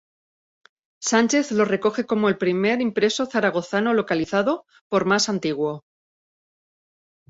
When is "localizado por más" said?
3.93-5.29